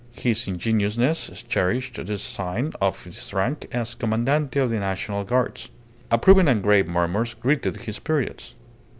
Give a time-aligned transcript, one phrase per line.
[0.17, 5.69] His ingenuousness cherished this sign of his rank as Commandante of the National Guards.
[6.09, 8.55] Approving and grave murmurs greeted his periods.